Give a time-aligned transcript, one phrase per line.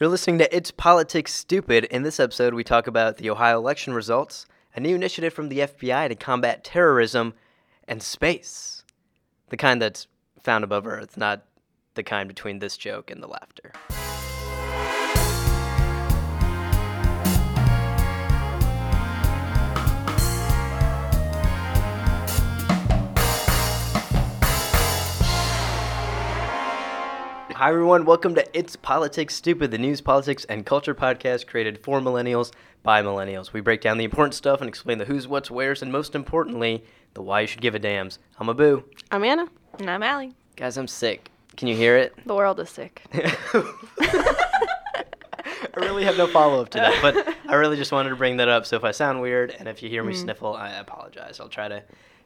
[0.00, 1.84] You're listening to It's Politics Stupid.
[1.84, 5.58] In this episode, we talk about the Ohio election results, a new initiative from the
[5.58, 7.34] FBI to combat terrorism,
[7.86, 8.82] and space.
[9.50, 10.06] The kind that's
[10.42, 11.44] found above Earth, not
[11.96, 13.74] the kind between this joke and the laughter.
[27.60, 28.06] Hi, everyone.
[28.06, 32.52] Welcome to It's Politics Stupid, the news, politics, and culture podcast created for millennials
[32.82, 33.52] by millennials.
[33.52, 36.82] We break down the important stuff and explain the who's, what's, where's, and most importantly,
[37.12, 38.18] the why you should give a dams.
[38.38, 38.82] I'm Abu.
[39.10, 39.46] I'm Anna.
[39.78, 40.32] And I'm Allie.
[40.56, 41.30] Guys, I'm sick.
[41.58, 42.14] Can you hear it?
[42.24, 43.02] The world is sick.
[43.12, 44.24] I
[45.76, 48.48] really have no follow up to that, but I really just wanted to bring that
[48.48, 48.64] up.
[48.64, 50.16] So if I sound weird and if you hear me mm.
[50.16, 51.40] sniffle, I apologize.
[51.40, 51.82] I'll try to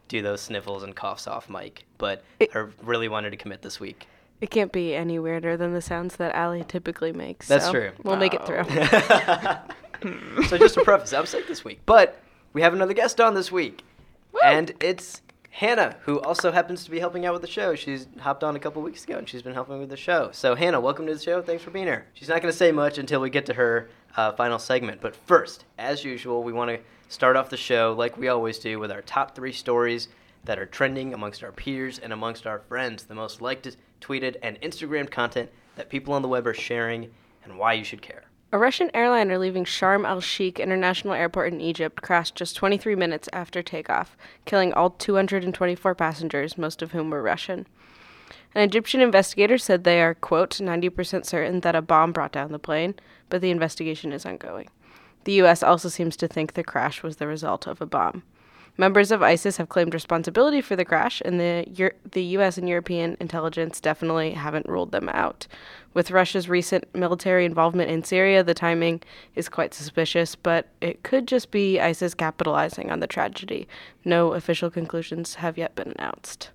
[0.07, 4.07] do those sniffles and coughs off mic, but I really wanted to commit this week.
[4.41, 7.47] It can't be any weirder than the sounds that Allie typically makes.
[7.47, 7.91] That's so true.
[8.03, 8.63] We'll make it through.
[10.47, 12.19] so just to preface, I'm sick this week, but
[12.53, 13.83] we have another guest on this week,
[14.43, 17.75] and it's Hannah, who also happens to be helping out with the show.
[17.75, 20.29] She's hopped on a couple weeks ago, and she's been helping with the show.
[20.33, 21.41] So Hannah, welcome to the show.
[21.41, 22.07] Thanks for being here.
[22.13, 25.15] She's not going to say much until we get to her uh, final segment, but
[25.15, 28.91] first, as usual, we want to start off the show like we always do with
[28.91, 30.09] our top three stories
[30.43, 33.65] that are trending amongst our peers and amongst our friends, the most liked,
[34.01, 37.11] tweeted, and Instagrammed content that people on the web are sharing,
[37.43, 38.25] and why you should care.
[38.51, 43.27] A Russian airliner leaving Sharm el Sheikh International Airport in Egypt crashed just 23 minutes
[43.33, 44.15] after takeoff,
[44.45, 47.67] killing all 224 passengers, most of whom were Russian.
[48.53, 52.59] An Egyptian investigator said they are, quote, 90% certain that a bomb brought down the
[52.59, 52.95] plane,
[53.29, 54.69] but the investigation is ongoing.
[55.25, 55.61] The U.S.
[55.61, 58.23] also seems to think the crash was the result of a bomb.
[58.77, 62.57] Members of ISIS have claimed responsibility for the crash, and the Eur- the U.S.
[62.57, 65.47] and European intelligence definitely haven't ruled them out.
[65.93, 69.01] With Russia's recent military involvement in Syria, the timing
[69.33, 73.65] is quite suspicious, but it could just be ISIS capitalizing on the tragedy.
[74.03, 76.49] No official conclusions have yet been announced.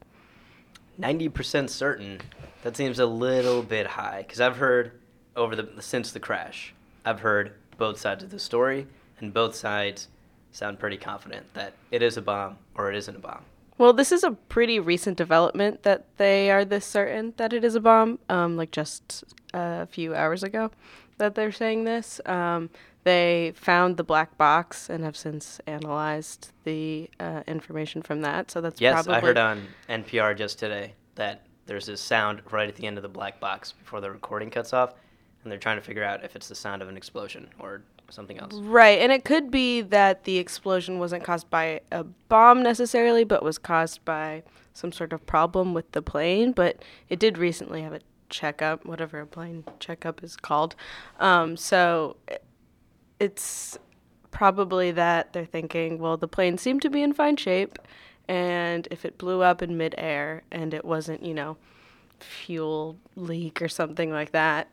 [1.01, 2.21] 90% certain
[2.63, 4.93] that seems a little bit high because i've heard
[5.35, 8.87] over the since the crash i've heard both sides of the story
[9.19, 10.09] and both sides
[10.53, 13.45] sound pretty confident that it is a bomb or it isn't a bomb
[13.79, 17.75] Well, this is a pretty recent development that they are this certain that it is
[17.75, 18.19] a bomb.
[18.29, 19.25] Um, like just
[19.55, 20.71] a few hours ago,
[21.17, 22.21] that they're saying this.
[22.27, 22.69] Um,
[23.05, 28.51] they found the black box and have since analyzed the uh, information from that.
[28.51, 32.69] So that's yes probably i heard on npr just today that there's this sound right
[32.69, 34.93] at the end of the black box before the recording cuts off
[35.43, 38.39] and they're trying to figure out if it's the sound of an explosion or something
[38.39, 43.25] else Right, and it could be that the explosion wasn't caused by a bomb necessarily,
[43.25, 46.53] but was caused by some sort of problem with the plane.
[46.53, 50.75] But it did recently have a checkup, whatever a plane checkup is called.
[51.19, 52.17] Um, so
[53.19, 53.79] it's
[54.31, 57.79] probably that they're thinking, well, the plane seemed to be in fine shape,
[58.29, 61.57] and if it blew up in midair and it wasn't, you know,
[62.21, 64.69] fuel leak or something like that,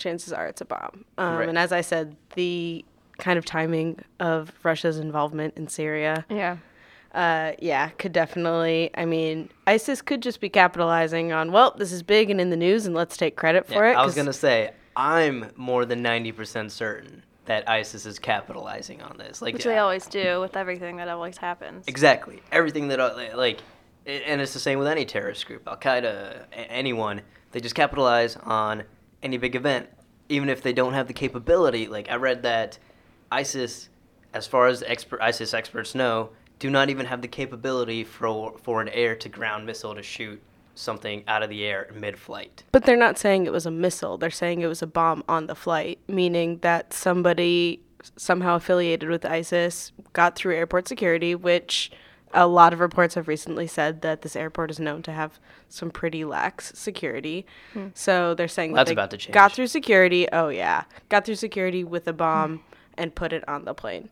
[0.00, 1.04] chances are it's a bomb.
[1.18, 1.48] Um, Right.
[1.48, 2.84] And as I said, the
[3.18, 6.56] kind of timing of Russia's involvement in Syria, Yeah.
[7.14, 8.90] uh, yeah, could definitely.
[8.96, 12.56] I mean, ISIS could just be capitalizing on, well, this is big and in the
[12.56, 13.96] news, and let's take credit for Yeah, it.
[13.96, 19.16] i was going to say i'm more than 90% certain that isis is capitalizing on
[19.18, 21.84] this like Which they always do with everything that always happens.
[21.88, 22.42] Exactly.
[22.52, 23.60] Everything that, uh, like,
[24.06, 27.20] and it's the same with any terrorist group, Al Qaeda, anyone.
[27.52, 28.84] They just capitalize on
[29.22, 29.88] any big event,
[30.28, 31.86] even if they don't have the capability.
[31.86, 32.78] Like, I read that
[33.30, 33.88] ISIS,
[34.32, 38.80] as far as expert ISIS experts know, do not even have the capability for for
[38.80, 40.40] an air to ground missile to shoot
[40.74, 42.64] something out of the air mid-flight.
[42.72, 44.18] But they're not saying it was a missile.
[44.18, 47.80] They're saying it was a bomb on the flight, meaning that somebody
[48.16, 51.90] somehow affiliated with ISIS got through airport security, which
[52.32, 55.90] a lot of reports have recently said that this airport is known to have some
[55.90, 57.44] pretty lax security.
[57.94, 59.34] So they're saying That's that they about to change.
[59.34, 60.28] got through security.
[60.32, 62.62] Oh yeah, got through security with a bomb
[62.96, 64.08] and put it on the plane,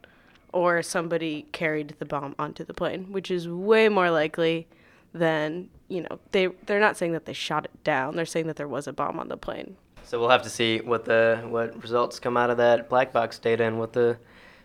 [0.53, 4.67] or somebody carried the bomb onto the plane, which is way more likely
[5.15, 8.17] than you know they they're not saying that they shot it down.
[8.17, 9.77] They're saying that there was a bomb on the plane.
[10.05, 13.39] So we'll have to see what the what results come out of that black box
[13.39, 14.19] data and what the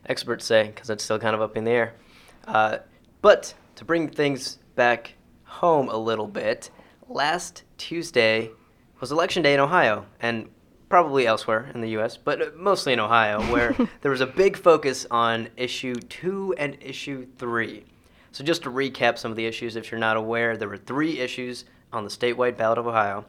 [0.06, 1.94] experts say because it's still kind of up in the air.
[2.48, 2.78] Uh,
[3.24, 5.16] but to bring things back
[5.46, 6.70] home a little bit,
[7.08, 8.52] last Tuesday
[9.00, 10.50] was election day in Ohio and
[10.90, 15.08] probably elsewhere in the U.S., but mostly in Ohio, where there was a big focus
[15.10, 17.86] on issue two and issue three.
[18.34, 21.20] So just to recap some of the issues, if you're not aware, there were three
[21.20, 23.26] issues on the statewide ballot of Ohio.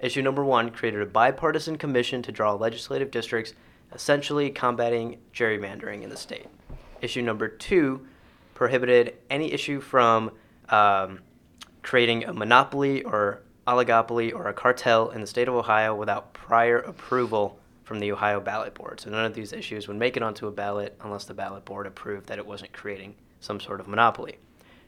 [0.00, 3.52] issue number one created a bipartisan commission to draw legislative districts,
[3.92, 6.46] essentially combating gerrymandering in the state.
[7.02, 8.06] Issue number two
[8.54, 10.30] prohibited any issue from
[10.68, 11.20] um,
[11.82, 16.78] creating a monopoly or oligopoly or a cartel in the state of Ohio without prior
[16.78, 19.00] approval from the Ohio ballot board.
[19.00, 21.86] So none of these issues would make it onto a ballot unless the ballot board
[21.86, 24.38] approved that it wasn't creating some sort of monopoly.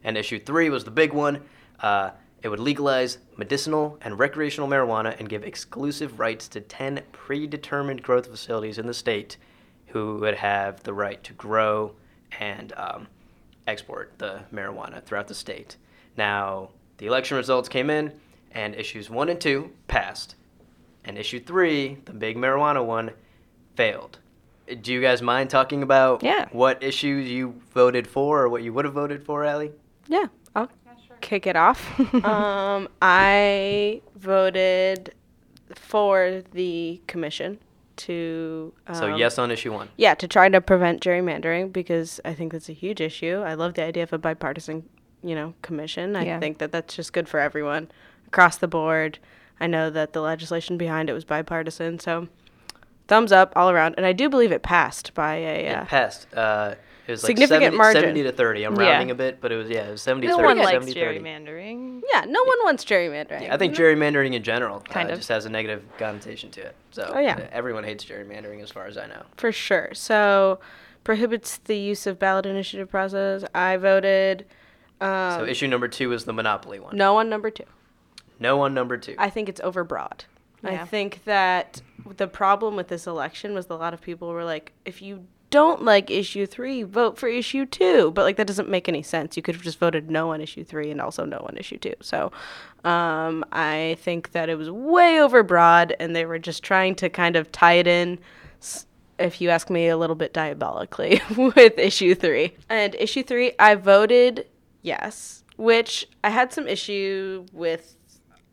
[0.03, 1.43] And issue three was the big one.
[1.81, 2.11] Uh,
[2.43, 8.29] it would legalize medicinal and recreational marijuana and give exclusive rights to 10 predetermined growth
[8.29, 9.37] facilities in the state
[9.89, 11.93] who would have the right to grow
[12.39, 13.09] and um,
[13.67, 15.77] export the marijuana throughout the state.
[16.17, 18.13] Now, the election results came in,
[18.53, 20.35] and issues one and two passed.
[21.05, 23.11] And issue three, the big marijuana one,
[23.75, 24.19] failed.
[24.81, 26.47] Do you guys mind talking about Yeah.
[26.51, 29.71] what issues you voted for or what you would have voted for, Allie?
[30.09, 30.69] Yeah, I'll
[31.21, 32.01] kick it off.
[32.25, 35.15] um, I voted
[35.75, 37.59] for the commission
[37.97, 38.73] to.
[38.87, 39.89] Um, So, yes on issue one.
[39.97, 43.43] Yeah, to try to prevent gerrymandering because I think that's a huge issue.
[43.45, 44.89] I love the idea of a bipartisan,
[45.23, 46.17] you know, commission.
[46.17, 46.41] I Yeah.
[46.41, 47.91] think that that's just good for everyone
[48.27, 49.19] across the board.
[49.61, 52.29] I know that the legislation behind it was bipartisan, so
[53.09, 53.95] thumbs up all around.
[53.97, 55.69] And I do believe it passed by a.
[55.69, 56.27] Uh, It passed.
[56.35, 56.75] Uh,
[57.07, 58.01] it was like Significant 70, margin.
[58.03, 58.65] 70 to 30.
[58.65, 58.91] I'm Yeah.
[58.91, 60.47] rounding a bit, but it was, yeah, it was 70 no 30.
[60.47, 61.19] one likes 70 30.
[61.21, 62.01] gerrymandering.
[62.13, 63.43] yeah, no one wants gerrymandering.
[63.43, 65.19] Yeah, I think gerrymandering in general Kind uh, of.
[65.19, 66.75] just has a negative connotation to it.
[66.91, 67.37] So Oh, yeah.
[67.37, 69.23] uh, everyone hates gerrymandering as far as I know.
[69.37, 69.91] For sure.
[69.95, 70.59] So,
[71.05, 73.45] prohibits the use of ballot initiative process.
[73.55, 74.45] I voted
[75.01, 76.97] um, so issue number two is the monopoly one.
[76.97, 77.65] no on number two.
[78.41, 79.15] No on number two.
[79.19, 80.23] I think it's overbroad.
[80.65, 81.81] I think that
[82.17, 85.27] the problem with this election was that a lot of people were like, if you
[85.51, 88.11] don't like issue three, vote for issue two.
[88.13, 89.37] But like that doesn't make any sense.
[89.37, 91.95] You could have just voted no on issue three and also no on issue two.
[92.01, 92.33] So
[92.85, 97.37] um, I think that it was way overbroad and they were just trying to kind
[97.37, 98.19] of tie it in.
[99.19, 102.55] If you ask me a little bit diabolically with issue three.
[102.69, 104.47] And issue three, I voted
[104.83, 107.97] yes, which I had some issue with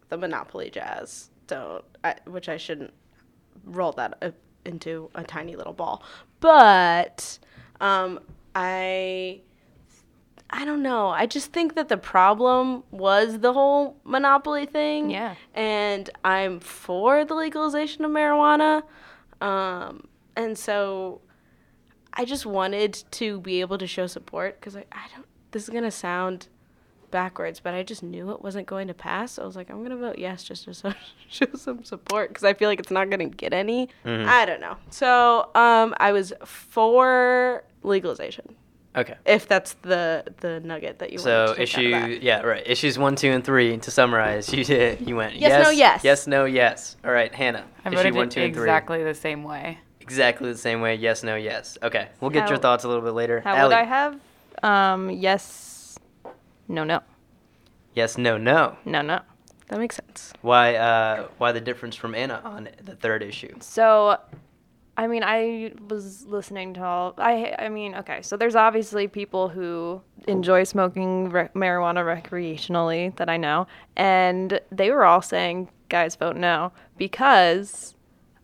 [0.09, 1.29] the Monopoly Jazz.
[1.47, 2.93] Don't, I, which I shouldn't
[3.65, 4.33] roll that
[4.65, 6.03] into a tiny little ball.
[6.43, 7.39] But
[7.79, 8.19] um,
[8.53, 9.39] I,
[10.49, 11.07] I don't know.
[11.07, 15.09] I just think that the problem was the whole Monopoly thing.
[15.09, 15.35] Yeah.
[15.53, 18.83] And I'm for the legalization of marijuana.
[19.39, 21.21] Um, and so
[22.13, 25.69] I just wanted to be able to show support because I, I don't, this is
[25.69, 26.49] going to sound
[27.13, 29.33] backwards, but I just knew it wasn't going to pass.
[29.33, 30.93] So I was like, I'm going to vote yes just to so,
[31.29, 33.87] show some support because I feel like it's not going to get any.
[34.03, 34.75] I don't know.
[34.89, 38.55] So um, I was for legalization,
[38.95, 39.15] okay.
[39.25, 42.23] if that's the the nugget that you want So to take issue out of that.
[42.23, 45.63] yeah right issues one two and three to summarize you did you went Yes, yes
[45.65, 46.03] no, yes.
[46.03, 49.03] yes no yes all right Hannah I issue voted one it two and three exactly
[49.03, 49.79] the same way.
[49.99, 53.11] exactly the same way yes no yes okay we'll get your thoughts a little bit
[53.13, 54.19] later How Allie, would I have?
[54.63, 55.72] Um, yes.
[56.67, 57.01] No, no.
[57.93, 59.19] yes no no No, no.
[59.69, 60.33] That makes sense.
[60.41, 64.17] why uh why the difference from Anna on the third issue So,
[64.95, 67.15] I mean, I was listening to all.
[67.17, 68.21] I I mean, okay.
[68.21, 73.65] So there's obviously people who enjoy smoking re- marijuana recreationally that I know,
[73.95, 77.95] and they were all saying, "Guys, vote no," because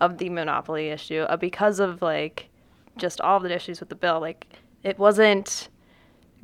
[0.01, 2.49] of the monopoly issue, uh, because of like
[2.97, 4.19] just all the issues with the bill.
[4.19, 4.47] Like,
[4.83, 5.69] it wasn't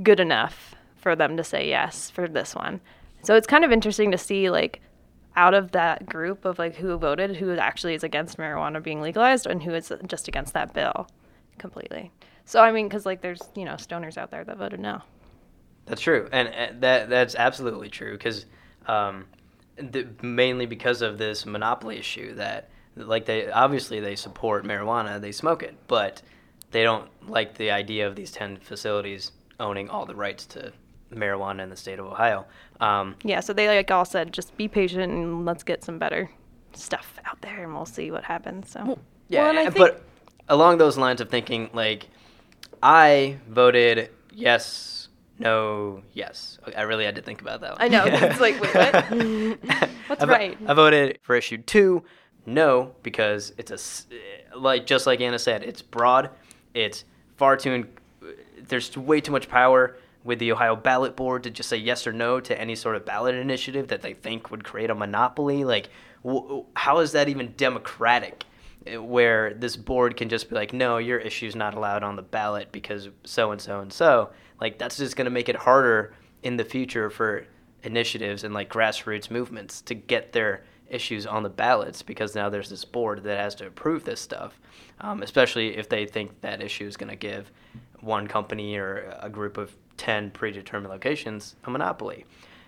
[0.03, 0.74] good enough
[1.05, 2.81] for them to say yes for this one.
[3.21, 4.81] So it's kind of interesting to see like
[5.35, 9.45] out of that group of like who voted, who actually is against marijuana being legalized
[9.45, 11.07] and who is just against that bill
[11.59, 12.11] completely.
[12.45, 15.03] So I mean, because like there's you know stoners out there that voted no.
[15.85, 18.47] That's true, and uh, that that's absolutely true because
[18.87, 19.25] um,
[20.23, 25.61] mainly because of this monopoly issue that like they obviously they support marijuana, they smoke
[25.61, 26.23] it, but
[26.71, 30.73] they don't like the idea of these ten facilities owning all the rights to
[31.13, 32.45] marijuana in the state of Ohio.
[32.79, 36.29] Um, Yeah, so they like all said just be patient and let's get some better
[36.73, 38.69] stuff out there and we'll see what happens.
[38.71, 40.03] So Yeah, Well, and I think- but
[40.49, 42.07] along those lines of thinking, like,
[42.83, 45.07] I voted yes,
[45.39, 46.59] no, yes.
[46.75, 47.81] I really had to think about that one.
[47.81, 49.05] I know, it's like, wait, what?
[50.07, 50.57] What's I vo- right?
[50.67, 52.03] I voted for issue two,
[52.45, 56.29] no, because it's a like just like Anna said, it's broad,
[56.73, 57.05] it's
[57.37, 57.71] far too.
[57.73, 57.87] In-
[58.67, 62.11] there's way too much power with the Ohio ballot board to just say yes or
[62.11, 65.63] no to any sort of ballot initiative that they think would create a monopoly.
[65.63, 65.89] Like,
[66.75, 68.43] how is that even democratic?
[68.91, 72.23] uh, Where this board can just be like, no, your issue's not allowed on the
[72.23, 74.31] ballot because so and so and so.
[74.59, 77.45] Like, that's just going to make it harder in the future for
[77.83, 82.69] initiatives and like grassroots movements to get their issues on the ballots because now there's
[82.69, 84.59] this board that has to approve this stuff,
[85.01, 87.51] um, especially if they think that issue is going to give
[87.99, 92.25] one company or a group of 10 predetermined locations a monopoly.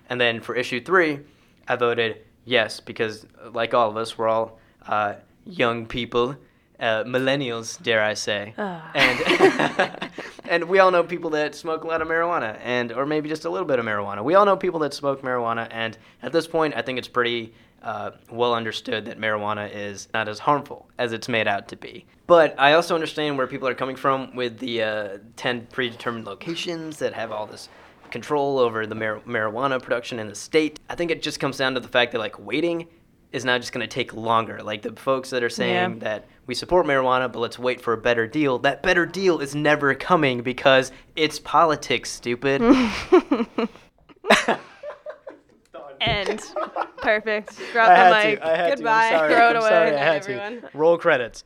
[0.09, 1.19] And then for issue three,
[1.67, 5.15] I voted yes because, like all of us, we're all uh,
[5.45, 6.35] young people,
[6.79, 8.91] uh, millennials, dare I say, Ah.
[8.95, 10.09] and
[10.45, 13.45] and we all know people that smoke a lot of marijuana, and or maybe just
[13.45, 14.23] a little bit of marijuana.
[14.23, 17.53] We all know people that smoke marijuana, and at this point, I think it's pretty
[17.83, 22.05] uh, well understood that marijuana is not as harmful as it's made out to be.
[22.25, 26.97] But I also understand where people are coming from with the uh, 10 predetermined locations
[26.99, 27.69] that have all this
[28.11, 30.79] control over the mar- marijuana production in the state.
[30.89, 32.87] I think it just comes down to the fact that like waiting
[33.33, 34.63] is now just going to take longer.
[34.63, 35.99] Like the folks that are saying Yeah.
[35.99, 38.57] that we support marijuana, but let's wait for a better deal.
[38.59, 42.61] That better deal is never coming because it's politics, stupid.
[46.01, 46.41] End.
[46.97, 47.57] Perfect.
[47.71, 48.39] Drop I the had mic.
[48.39, 48.47] to.
[48.47, 49.09] I had Goodbye.
[49.09, 49.33] sorry.
[49.33, 49.69] Throw it I'm away.
[49.69, 49.95] sorry.
[49.95, 50.43] I had night, to.
[50.43, 50.69] everyone.
[50.73, 51.43] Roll credits.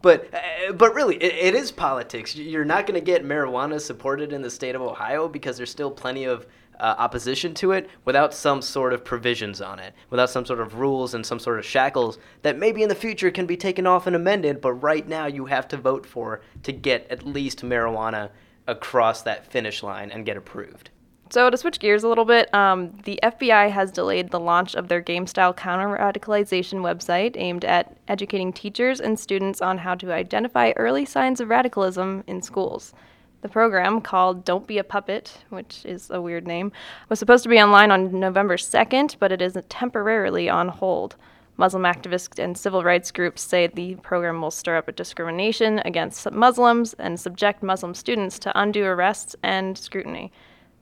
[0.00, 2.36] But uh, but really, it, it is politics.
[2.36, 5.90] You're not going to get marijuana supported in the state of Ohio because there's still
[5.90, 6.46] plenty of
[6.78, 10.74] uh, opposition to it without some sort of provisions on it, without some sort of
[10.78, 14.06] rules and some sort of shackles that maybe in the future can be taken off
[14.06, 14.60] and amended.
[14.60, 18.30] But right now, you have to vote for to get at least marijuana
[18.68, 20.90] across that finish line and get approved.
[21.30, 24.88] So to switch gears a little bit, um, the FBI has delayed the launch of
[24.88, 31.04] their game-style counter-radicalization website aimed at educating teachers and students on how to identify early
[31.04, 32.94] signs of radicalism in schools.
[33.42, 36.72] The program, called Don't Be a Puppet, which is a weird name,
[37.10, 41.16] was supposed to be online on November 2nd, but it is temporarily on hold.
[41.58, 46.30] Muslim activists and civil rights groups say the program will stir up a discrimination against
[46.30, 50.32] Muslims and subject Muslim students to undue arrests and scrutiny.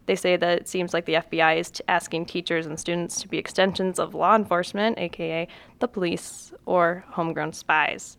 [0.07, 3.29] They say that it seems like the FBI is t- asking teachers and students to
[3.29, 5.49] be extensions of law enforcement, aka
[5.81, 8.17] the police, or homegrown spies.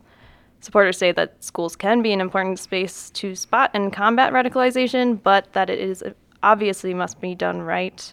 [0.60, 5.52] Supporters say that schools can be an important space to spot and combat radicalization, but
[5.52, 6.04] that it is
[6.42, 8.12] obviously must be done right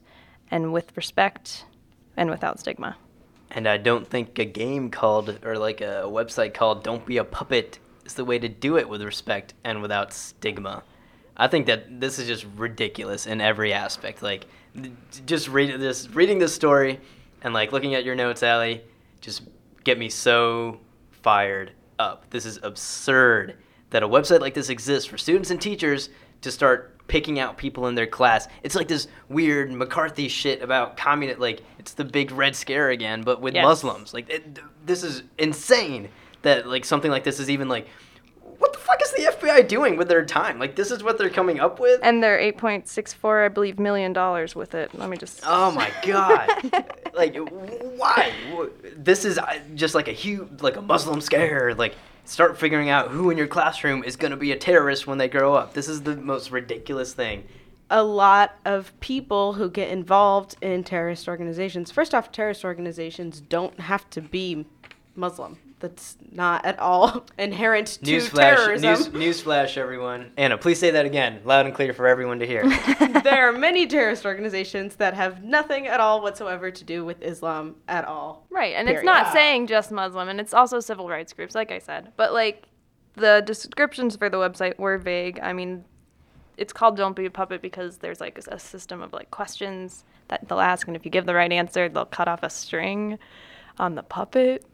[0.51, 1.65] and with respect
[2.15, 2.96] and without stigma.
[3.51, 7.24] And I don't think a game called, or like a website called Don't Be a
[7.24, 10.84] Puppet is the way to do it with respect and without stigma.
[11.38, 14.22] I think that this is just ridiculous in every aspect.
[14.22, 14.46] Like,
[15.25, 17.00] just read this, reading this story,
[17.42, 18.82] and like looking at your notes, Allie,
[19.22, 19.44] just
[19.84, 20.80] get me so
[21.12, 22.30] fired up.
[22.30, 23.56] This is absurd
[23.89, 26.10] that a website like this exists for students and teachers
[26.42, 28.48] to start picking out people in their class.
[28.63, 31.39] It's like this weird McCarthy shit about communist.
[31.39, 33.63] Like it's the big red scare again, but with Yes.
[33.63, 34.13] Muslims.
[34.13, 36.10] Like it, this is insane
[36.42, 37.88] that like something like this is even like.
[38.58, 40.60] What the fuck is the FBI doing with their time?
[40.60, 42.00] Like this is what they're coming up with.
[42.04, 44.94] And they're 8.64, I believe, million dollars with it.
[44.94, 45.42] Let me just.
[45.46, 46.50] Oh my god!
[47.14, 48.32] like, why?
[48.96, 51.74] This is uh, just like a huge, like a Muslim scare.
[51.76, 51.96] Like,
[52.26, 55.54] start figuring out who in your classroom is gonna be a terrorist when they grow
[55.54, 55.74] up.
[55.74, 57.44] This is the most ridiculous thing.
[57.92, 61.92] a lot of people who get involved in terrorist organizations.
[61.92, 64.66] First off, terrorist organizations don't have to be
[65.16, 65.58] Muslim.
[65.80, 68.40] That's not at all inherent to Newsflash!
[68.40, 69.14] terrorism.
[69.20, 70.32] News, newsflash, everyone.
[70.38, 72.64] Anna, please say that again, loud and clear for everyone to hear.
[73.24, 77.76] there are many terrorist organizations that have nothing at all whatsoever to do with Islam
[77.88, 78.46] at all.
[78.50, 79.06] Right, and it's Period.
[79.06, 82.12] not saying just Muslim, and it's also civil rights groups, like I said.
[82.16, 82.68] But like,
[83.16, 85.40] the descriptions for the website were vague.
[85.42, 85.86] I mean,
[86.58, 90.04] it's called "Don't Be a Puppet" because there's like a, a system of like questions
[90.30, 93.20] that they'll ask, and if you give the right answer, they'll cut off a string
[93.78, 94.66] on the puppet.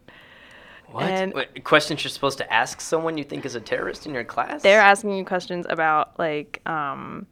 [0.91, 1.03] What?
[1.03, 1.63] And- what?
[1.63, 4.61] Questions you're supposed to ask someone you think is a terrorist in your class?
[4.61, 7.27] They're asking you questions about like um,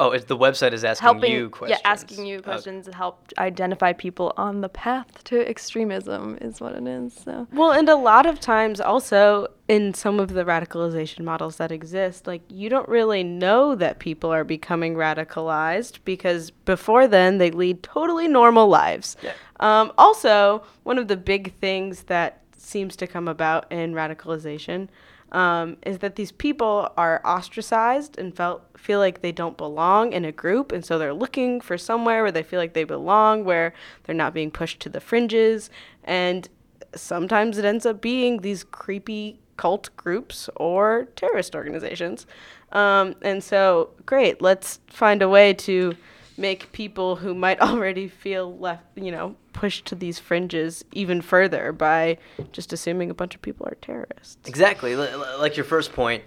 [0.00, 1.80] Oh, it's, the website is asking helping, you questions.
[1.84, 2.44] yeah, asking you Okay.
[2.50, 7.14] questions to help identify people on the path to extremism is what it is.
[7.14, 11.70] So Well, and a lot of times also in some of the radicalization models that
[11.70, 17.52] exist, like you don't really know that people are becoming radicalized because before then they
[17.52, 19.16] lead totally normal lives.
[19.22, 19.32] Yeah.
[19.60, 24.88] Um, also, one of the big things that seems to come about in radicalization
[25.34, 30.24] um, is that these people are ostracized and felt feel like they don't belong in
[30.24, 33.74] a group, and so they're looking for somewhere where they feel like they belong, where
[34.04, 35.70] they're not being pushed to the fringes,
[36.04, 36.48] and
[36.94, 42.26] sometimes it ends up being these creepy cult groups or terrorist organizations.
[42.70, 45.96] Um, and so, great, let's find a way to
[46.36, 51.72] make people who might already feel left, you know, pushed to these fringes even further
[51.72, 52.18] by
[52.52, 54.48] just assuming a bunch of people are terrorists.
[54.48, 56.24] Exactly, li- li- like your first point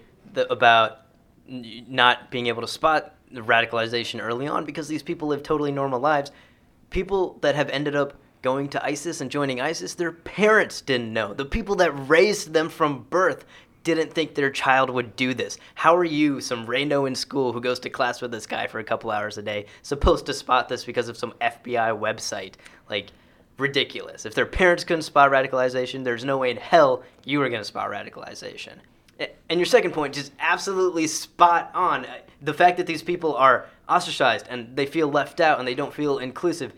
[0.50, 1.02] about
[1.48, 6.00] not being able to spot the radicalization early on because these people live totally normal
[6.00, 6.30] lives.
[6.90, 11.34] People that have ended up going to ISIS and joining ISIS, their parents didn't know.
[11.34, 13.44] The people that raised them from birth
[13.84, 15.58] didn't think their child would do this.
[15.74, 18.78] How are you, some rando in school who goes to class with this guy for
[18.78, 22.54] a couple hours a day, supposed to spot this because of some FBI website?
[22.90, 23.08] Like,
[23.58, 24.24] ridiculous.
[24.24, 27.64] If their parents couldn't spot radicalization, there's no way in hell you were going to
[27.64, 28.74] spot radicalization.
[29.50, 32.04] And your second point, just absolutely spot on.
[32.04, 35.74] Uh, the fact that these people are ostracized and they feel left out and they
[35.74, 36.72] don't feel inclusive.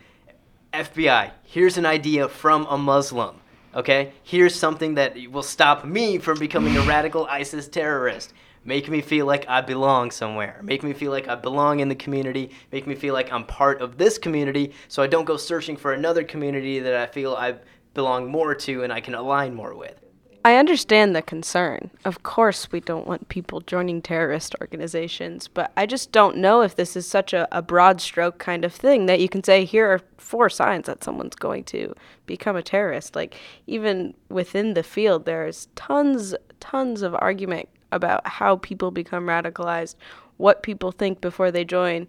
[0.72, 3.39] FBI, here's an idea from a Muslim.
[3.74, 4.12] Okay?
[4.22, 8.32] Here's something that will stop me from becoming a radical ISIS terrorist.
[8.64, 10.60] Make me feel like I belong somewhere.
[10.62, 12.50] Make me feel like I belong in the community.
[12.72, 15.92] Make me feel like I'm part of this community so I don't go searching for
[15.92, 17.54] another community that I feel I
[17.94, 20.09] belong more to and I can align more with.
[20.42, 21.90] I understand the concern.
[22.04, 26.76] Of course, we don't want people joining terrorist organizations, but I just don't know if
[26.76, 29.86] this is such a, a, broad stroke kind of thing that you can say, here
[29.86, 31.94] are four signs that someone's going to
[32.24, 33.14] become a terrorist.
[33.14, 39.96] Like, even within the field, there's tons, tons of argument about how people become radicalized,
[40.38, 42.08] what people think before they join.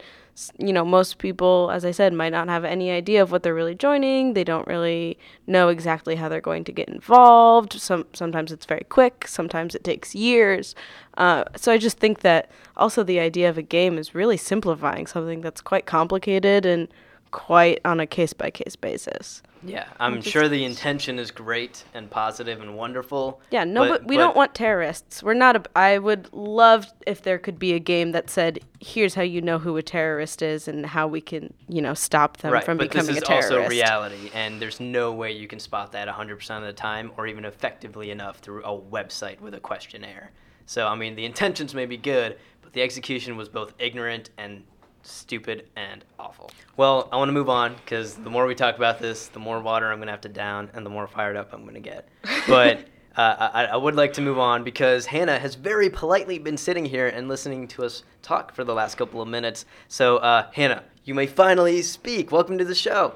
[0.58, 3.54] You know, most people, as I said, might not have any idea of what they're
[3.54, 4.34] really joining.
[4.34, 5.18] They don't really
[5.48, 7.74] know exactly how they're going to get involved.
[7.74, 9.28] Some sometimes it's very quick.
[9.28, 10.76] Sometimes it takes years.
[11.18, 15.08] Uh, so I just think that also the idea of a game is really simplifying
[15.08, 16.88] something that's quite complicated and
[17.32, 19.42] quite on a case by case basis.
[19.64, 23.42] Yeah, I'm sure the intention is great and positive and wonderful.
[23.52, 25.22] Yeah, no, but, but we but don't want terrorists.
[25.22, 25.56] We're not.
[25.56, 29.42] A, I would love if there could be a game that said, "Here's how you
[29.42, 32.78] know who a terrorist is and how we can, you know, stop them right, from
[32.80, 35.92] becoming a terrorist." But This is also reality, and there's no way you can spot
[35.92, 40.32] that 100% of the time, or even effectively enough through a website with a questionnaire.
[40.66, 44.64] So, I mean, the intentions may be good, but the execution was both ignorant and
[45.03, 46.51] stupid and awful.
[46.77, 49.62] Well, I want to move on because the more we talk about this, the more
[49.62, 51.79] water I'm going to have to down and the more fired up I'm going to
[51.79, 52.08] get.
[52.48, 56.58] But uh, I, I, would like to move on because Hannah has very politely been
[56.58, 59.66] sitting here and listening to us talk for the last couple of minutes.
[59.87, 62.31] So, uh, Hannah, you may finally speak.
[62.31, 63.16] Welcome to the show.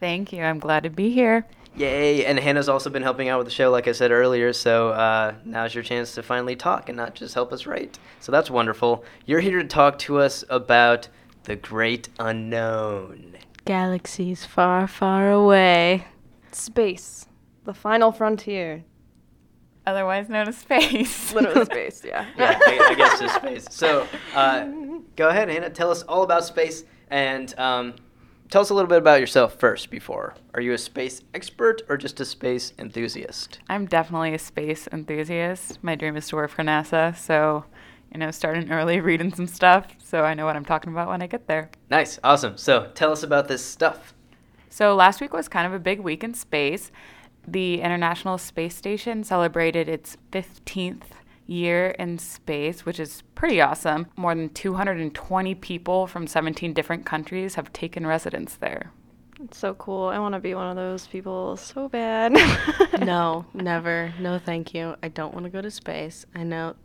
[0.00, 0.42] Thank you.
[0.42, 1.46] I'm glad to be here.
[1.76, 2.24] Yay!
[2.24, 4.52] And Hannah's also been helping out with the show, like I said earlier.
[4.52, 7.98] So uh, now's your chance to finally talk and not just help us write.
[8.20, 9.04] So that's wonderful.
[9.26, 11.08] You're here to talk to us about
[11.44, 13.36] the great unknown.
[13.64, 16.06] Galaxies far, far away.
[16.52, 17.26] Space,
[17.64, 18.84] the final frontier.
[19.86, 21.32] Otherwise known as space.
[21.34, 22.26] Literally space, yeah.
[22.38, 23.66] yeah, I, I, guess just space.
[23.70, 24.66] So uh,
[25.16, 25.70] go ahead, Hannah.
[25.70, 27.94] Tell us all about space and um,
[28.50, 30.34] tell us a little bit about yourself first before.
[30.54, 33.58] Are you a space expert or just a space enthusiast?
[33.68, 35.78] I'm definitely a space enthusiast.
[35.82, 37.64] My dream is to work for NASA, so
[38.12, 41.20] you know, starting early, reading some stuff, so I know what I'm talking about when
[41.20, 41.70] I get there.
[41.90, 42.56] Nice, awesome.
[42.56, 44.14] So tell us about this stuff.
[44.70, 46.90] So last week was kind of a big week in space.
[47.46, 51.02] The International Space Station celebrated its 15th
[51.46, 54.06] year in space, which is pretty awesome.
[54.16, 58.92] More than 220 people from 17 different countries have taken residence there.
[59.40, 60.08] It's so cool.
[60.08, 62.32] I want to be one of those people so bad.
[63.00, 64.14] no, never.
[64.20, 64.96] No, thank you.
[65.02, 66.24] I don't want to go to space.
[66.34, 66.76] I know.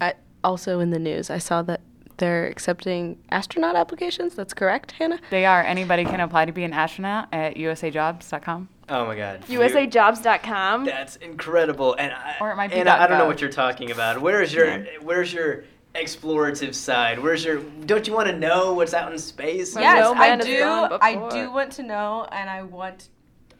[0.00, 1.80] I also in the news, I saw that
[2.18, 4.34] they're accepting astronaut applications.
[4.34, 5.18] That's correct, Hannah?
[5.30, 5.62] They are.
[5.62, 8.68] Anybody can apply to be an astronaut at usajobs.com.
[8.88, 9.42] Oh my God.
[9.46, 10.84] USAjobs.com.
[10.84, 11.94] That's incredible.
[11.98, 12.76] And I, or it might be.
[12.76, 14.20] And I, I don't know what you're talking about.
[14.20, 14.84] Where's your yeah.
[15.00, 17.18] Where's your explorative side?
[17.18, 17.58] Where's your?
[17.86, 19.74] Don't you want to know what's out in space?
[19.74, 20.98] Yes, no I do.
[21.00, 23.08] I do want to know, and I want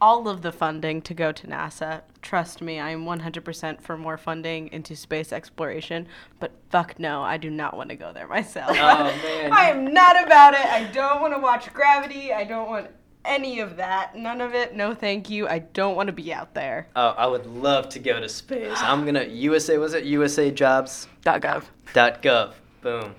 [0.01, 2.03] all of the funding to go to NASA.
[2.21, 6.07] Trust me, I'm 100% for more funding into space exploration,
[6.41, 8.73] but fuck no, I do not want to go there myself.
[8.73, 9.53] Oh, man.
[9.53, 10.67] I am not about it.
[10.67, 12.35] I don't want to watch Gravity.
[12.35, 12.89] I don't want
[13.25, 14.17] any of that.
[14.17, 14.75] None of it.
[14.75, 15.49] No, thank you.
[15.49, 16.89] I don't want to be out there.
[16.97, 18.79] Oh, I would love to go to space.
[18.81, 19.79] I'm gonna USA.
[19.79, 21.65] Was it USAJobs.gov?
[21.95, 22.53] .gov.
[22.83, 23.15] Boom.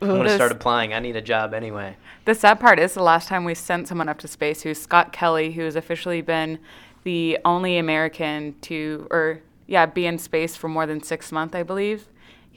[0.00, 0.94] I'm gonna start applying.
[0.94, 1.96] I need a job anyway.
[2.24, 5.12] The sad part is the last time we sent someone up to space, who's Scott
[5.12, 6.58] Kelly, who has officially been
[7.04, 11.62] the only American to, or yeah, be in space for more than six months, I
[11.62, 12.06] believe.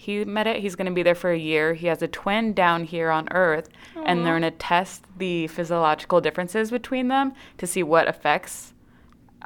[0.02, 0.62] He met it.
[0.62, 1.76] He's going to be there for a year.
[1.76, 4.02] He has a twin down here on Earth, Aww.
[4.08, 8.74] and they're going to test the physiological differences between them to see what effects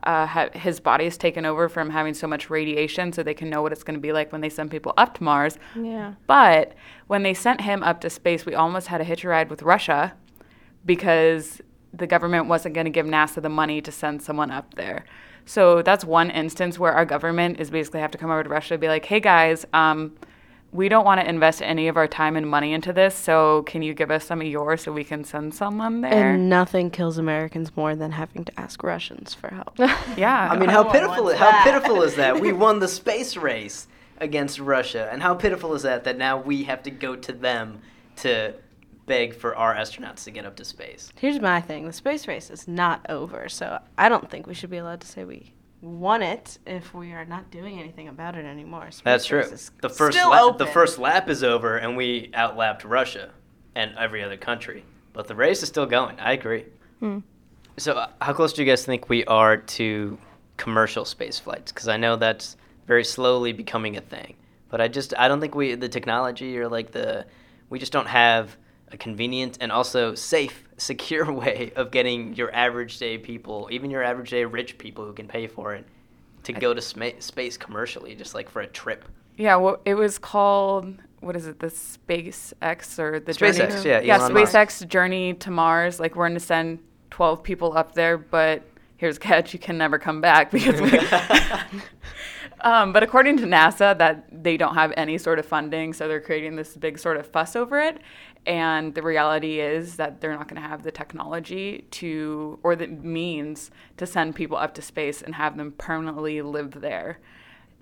[0.03, 3.49] uh, ha- his body is taken over from having so much radiation, so they can
[3.49, 5.57] know what it's going to be like when they send people up to Mars.
[5.75, 6.13] Yeah.
[6.25, 6.71] But
[7.07, 10.13] when they sent him up to space, we almost had a hitch ride with Russia
[10.85, 11.59] because
[11.93, 15.03] the government wasn't going to give NASA the money to send someone up there.
[15.45, 18.75] So that's one instance where our government is basically have to come over to Russia
[18.75, 20.15] and be like, "Hey guys, um,
[20.71, 23.15] we don't want to invest any of our time and money into this.
[23.15, 26.33] So can you give us some of yours so we can send someone there?
[26.33, 29.77] And nothing kills Americans more than having to ask Russians for help.
[30.17, 30.49] yeah.
[30.51, 32.39] I mean, how pitiful how pitiful is that?
[32.39, 36.63] We won the space race against Russia, and how pitiful is that that now we
[36.63, 37.81] have to go to them
[38.17, 38.53] to
[39.05, 41.09] beg for our astronauts to get up to space.
[41.15, 44.69] Here's my thing: the space race is not over, so I don't think we should
[44.69, 45.53] be allowed to say we
[45.85, 48.89] won it if we are not doing anything about it anymore.
[48.89, 49.43] Space That's true.
[49.81, 53.29] The first still lap, the first lap is over, and we outlapped Russia
[53.75, 54.83] and every other country.
[55.13, 56.19] But the race is still going.
[56.19, 56.65] I agree.
[56.99, 57.19] Hmm.
[57.77, 60.17] So, uh, how close do you guys think we are to
[60.57, 61.71] commercial space flights?
[61.71, 64.35] Because I know that's very slowly becoming a thing.
[64.69, 67.25] But I just I don't think we the technology or like the
[67.69, 68.57] we just don't have
[68.91, 74.03] a convenient and also safe, secure way of getting your average day people, even your
[74.03, 75.85] average day rich people who can pay for it,
[76.43, 79.05] to go to sma- space commercially, just like for a trip.
[79.37, 81.59] Yeah, well, it was called what is it?
[81.59, 83.89] The SpaceX or the SpaceX, journey?
[83.89, 84.53] yeah, yeah, Elon Musk.
[84.53, 85.99] SpaceX journey to Mars.
[85.99, 88.61] Like we're going to send twelve people up there, but
[88.97, 90.79] here's catch: you can never come back because.
[90.79, 90.99] We,
[92.61, 96.21] um, but according to NASA, that they don't have any sort of funding, so they're
[96.21, 97.97] creating this big sort of fuss over it.
[98.45, 102.87] And the reality is that they're not going to have the technology to, or the
[102.87, 107.19] means to send people up to space and have them permanently live there.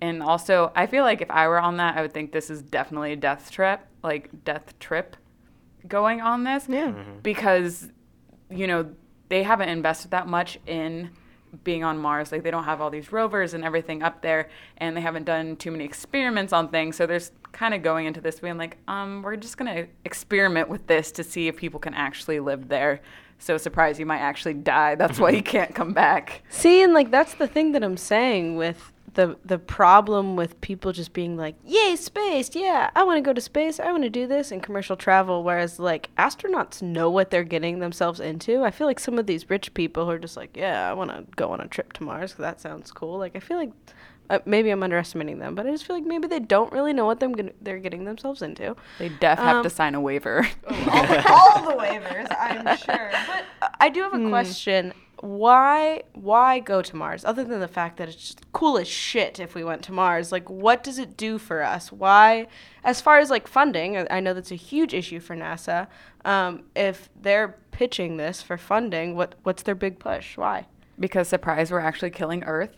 [0.00, 2.62] And also, I feel like if I were on that, I would think this is
[2.62, 5.16] definitely a death trip, like death trip
[5.86, 6.66] going on this.
[6.68, 6.88] Yeah.
[6.88, 7.18] Mm-hmm.
[7.22, 7.90] Because,
[8.50, 8.90] you know,
[9.28, 11.10] they haven't invested that much in
[11.62, 12.32] being on Mars.
[12.32, 15.56] Like, they don't have all these rovers and everything up there, and they haven't done
[15.56, 16.96] too many experiments on things.
[16.96, 20.68] So there's kind of going into this being like, um, we're just going to experiment
[20.68, 23.00] with this to see if people can actually live there.
[23.38, 24.94] So surprised you might actually die.
[24.94, 26.42] That's why you can't come back.
[26.48, 30.92] See, and like that's the thing that I'm saying with the the problem with people
[30.92, 32.50] just being like, "Yay, space!
[32.54, 33.80] Yeah, I want to go to space.
[33.80, 37.78] I want to do this." in commercial travel, whereas like astronauts know what they're getting
[37.78, 38.62] themselves into.
[38.64, 41.10] I feel like some of these rich people who are just like, "Yeah, I want
[41.10, 42.32] to go on a trip to Mars.
[42.34, 43.72] Cause that sounds cool." Like I feel like
[44.30, 47.04] uh, maybe I'm underestimating them, but I just feel like maybe they don't really know
[47.04, 48.74] what them gonna, they're getting themselves into.
[48.98, 50.46] They def have Um, to sign a waiver.
[50.66, 50.74] all,
[51.06, 53.10] the, all the waivers, I'm sure.
[53.60, 54.92] But I do have a question.
[55.24, 57.24] Why why go to Mars?
[57.24, 60.30] Other than the fact that it's cool as shit if we went to Mars.
[60.30, 61.90] Like what does it do for us?
[61.90, 62.46] Why
[62.84, 65.86] as far as like funding, I- I know that's a huge issue for NASA.
[66.26, 70.36] Um, if they're pitching this for funding, what what's their big push?
[70.36, 70.66] Why?
[71.00, 72.76] because surprise we're actually killing earth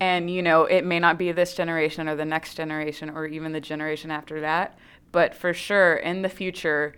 [0.00, 3.52] and you know it may not be this generation or the next generation or even
[3.52, 4.76] the generation after that
[5.12, 6.92] but for sure in the future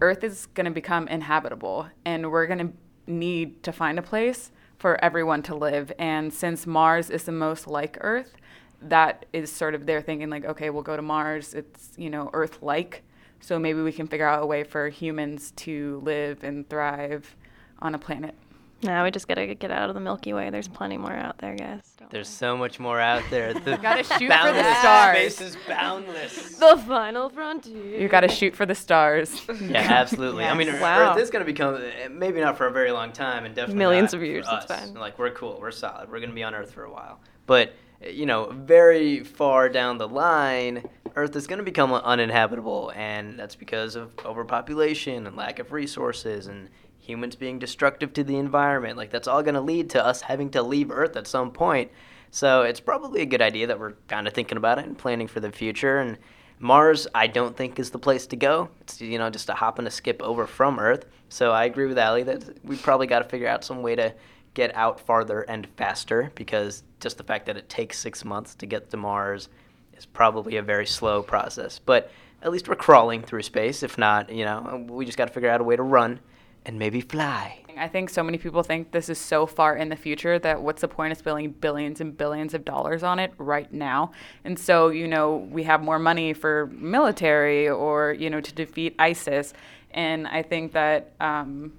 [0.00, 2.72] earth is going to become inhabitable and we're going to
[3.06, 5.92] need to find a place for everyone to live.
[5.98, 8.36] And since mars is the most like earth
[8.82, 11.54] that is sort of their thinking like okay we'll go to mars.
[11.54, 13.02] It's you know earth like
[13.40, 17.36] so maybe we can figure out a way for humans to live and thrive
[17.80, 18.34] on a planet
[18.82, 20.48] Now we just gotta get out of the Milky Way.
[20.50, 21.82] There's plenty more out there, guys.
[21.98, 23.52] Don't There's so much more out there.
[23.60, 25.16] The gotta shoot for the boundless stars.
[25.34, 26.56] Space is boundless.
[26.58, 28.00] The final frontier.
[28.00, 29.40] You got to shoot for the stars.
[29.60, 30.44] Yeah, absolutely.
[30.44, 30.80] I mean, Yes.
[30.82, 33.78] Earth is going to become eh, maybe not for a very long time, and definitely
[33.78, 34.94] Millions of years, it's fine.
[34.94, 36.10] Like we're cool, we're solid.
[36.10, 39.68] We're going to be on Earth for a while, but eh, you know, very far
[39.68, 45.36] down the line, Earth is going to become uninhabitable, and that's because of overpopulation and
[45.36, 46.68] lack of resources and
[47.00, 48.96] humans being destructive to the environment.
[48.96, 51.90] Like that's all going to lead to us having to leave Earth at some point.
[52.30, 55.26] So it's probably a good idea that we're kind of thinking about it and planning
[55.26, 55.98] for the future.
[55.98, 56.18] And
[56.58, 58.68] Mars, I don't think is the place to go.
[58.82, 61.06] It's you know just a hop and a skip over from Earth.
[61.28, 64.14] So I agree with Allie that we probably got to figure out some way to
[64.54, 68.66] get out farther and faster because just the fact that it takes six months to
[68.66, 69.48] get to Mars
[69.96, 71.78] is probably a very slow process.
[71.78, 72.10] But
[72.42, 73.82] at least we're crawling through space.
[73.82, 76.20] If not, you know, we just got to figure out a way to run
[76.66, 77.60] and maybe fly.
[77.76, 80.82] I think so many people think this is so far in the future that what's
[80.82, 84.12] the point of spending billions and billions of dollars on it right now?
[84.44, 88.94] And so, you know, we have more money for military or, you know, to defeat
[88.98, 89.54] ISIS.
[89.92, 91.72] And I think that um,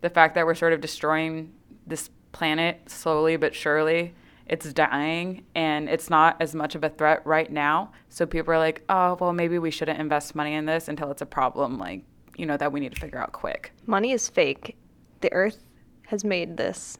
[0.00, 1.52] the fact that we're sort of destroying
[1.86, 4.14] this planet slowly but surely,
[4.46, 7.92] it's dying and it's not as much of a threat right now.
[8.08, 11.22] So people are like, oh, well, maybe we shouldn't invest money in this until it's
[11.22, 12.04] a problem, like,
[12.38, 13.72] you know, that we need to figure out quick.
[13.86, 14.76] Money is fake.
[15.20, 15.62] The Earth
[16.06, 16.96] has made this.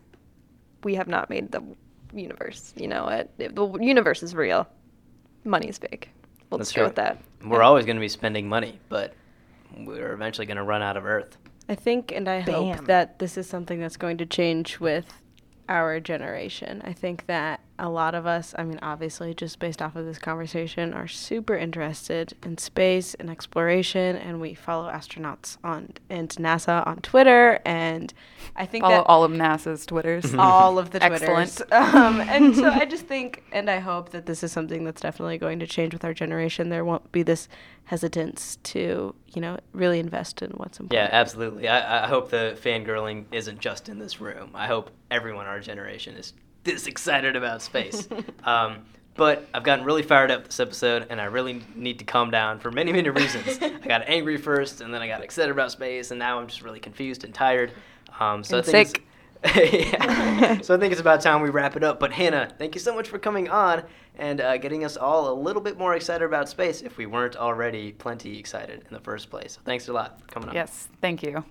[0.85, 1.63] We have not made the
[2.13, 2.75] universe.
[2.77, 3.31] You know it.
[3.39, 4.69] it- the universe is real.
[5.45, 6.11] Money is fake.
[6.51, 7.19] We'll That's just go with that.
[7.45, 9.15] We're always going to be spending money, but
[9.77, 11.37] we're eventually going to run out of Earth.
[11.69, 12.77] I think and I Bam.
[12.77, 15.07] hope that this is something that's going to change with
[15.69, 16.83] our generation.
[16.85, 20.19] I think that a lot of us, I mean, obviously, just based off of this
[20.19, 26.87] conversation, are super interested in space and exploration, and we follow astronauts on and NASA
[26.87, 28.13] on Twitter, and
[28.57, 30.35] I think Follow that all of NASA's Twitters.
[30.39, 31.57] all of the Excellent.
[31.57, 31.63] Twitters.
[31.99, 35.39] Um, and so I just think, and I hope that this is something that's definitely
[35.39, 36.69] going to change with our generation.
[36.69, 37.49] There won't be this
[37.85, 41.11] hesitance to, you know, really invest in what's important.
[41.11, 41.69] Yeah, absolutely.
[41.69, 44.51] I, I hope the fangirling isn't just in this room.
[44.55, 46.35] I hope everyone our generation is
[46.69, 48.09] this excited about space.
[48.45, 52.31] um, but I've gotten really fired up this episode, and I really need to calm
[52.31, 53.59] down for many, many reasons.
[53.63, 56.63] I got angry first, and then I got excited about space, and now I'm just
[56.63, 57.73] really confused and tired.
[58.21, 59.07] Um, so And I think sick.
[59.43, 60.61] It's, yeah.
[60.61, 61.99] so I think it's about time we wrap it up.
[61.99, 63.83] But Hannah, thank you so much for coming on
[64.19, 67.37] and uh, getting us all a little bit more excited about space if we weren't
[67.37, 69.55] already plenty excited in the first place.
[69.55, 70.55] So thanks a lot for coming on.
[70.55, 71.45] Yes, thank you.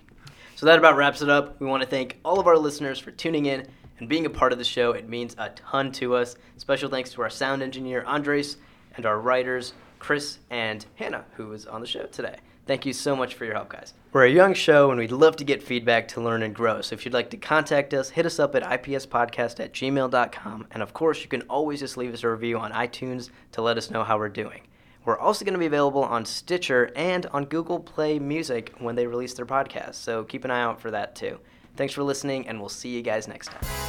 [0.54, 1.60] So that about wraps it up.
[1.60, 3.66] We want to thank all of our listeners for tuning in
[3.98, 4.92] and being a part of the show.
[4.92, 6.36] It means a ton to us.
[6.56, 8.56] Special thanks to our sound engineer, Andres,
[8.96, 12.36] and our writers, Chris and Hannah, who was on the show today.
[12.66, 13.94] Thank you so much for your help, guys.
[14.12, 16.82] We're a young show and we'd love to get feedback to learn and grow.
[16.82, 20.66] So if you'd like to contact us, hit us up at ipspodcast at gmail.com.
[20.70, 23.78] And of course, you can always just leave us a review on iTunes to let
[23.78, 24.62] us know how we're doing.
[25.06, 29.06] We're also going to be available on Stitcher and on Google Play Music when they
[29.06, 29.94] release their podcast.
[29.94, 31.38] So keep an eye out for that too.
[31.76, 33.87] Thanks for listening, and we'll see you guys next time.